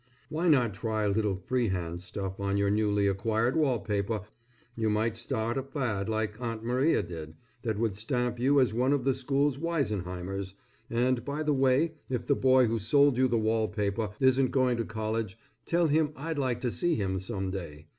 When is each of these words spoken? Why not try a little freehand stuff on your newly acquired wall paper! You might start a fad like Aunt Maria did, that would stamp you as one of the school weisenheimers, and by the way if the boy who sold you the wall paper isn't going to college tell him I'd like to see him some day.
Why 0.29 0.47
not 0.47 0.73
try 0.73 1.03
a 1.03 1.09
little 1.09 1.35
freehand 1.35 2.01
stuff 2.01 2.39
on 2.39 2.57
your 2.57 2.71
newly 2.71 3.05
acquired 3.07 3.55
wall 3.55 3.77
paper! 3.79 4.21
You 4.75 4.89
might 4.89 5.15
start 5.15 5.59
a 5.59 5.61
fad 5.61 6.09
like 6.09 6.41
Aunt 6.41 6.63
Maria 6.63 7.03
did, 7.03 7.35
that 7.61 7.77
would 7.77 7.95
stamp 7.95 8.39
you 8.39 8.59
as 8.59 8.73
one 8.73 8.93
of 8.93 9.03
the 9.03 9.13
school 9.13 9.51
weisenheimers, 9.51 10.55
and 10.89 11.23
by 11.23 11.43
the 11.43 11.53
way 11.53 11.93
if 12.09 12.25
the 12.25 12.35
boy 12.35 12.65
who 12.65 12.79
sold 12.79 13.15
you 13.15 13.27
the 13.27 13.37
wall 13.37 13.67
paper 13.67 14.09
isn't 14.19 14.49
going 14.49 14.77
to 14.77 14.85
college 14.85 15.37
tell 15.67 15.85
him 15.85 16.13
I'd 16.15 16.39
like 16.39 16.61
to 16.61 16.71
see 16.71 16.95
him 16.95 17.19
some 17.19 17.51
day. 17.51 17.85